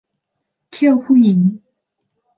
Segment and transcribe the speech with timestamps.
[0.71, 1.39] เที่ยวผู้หญิง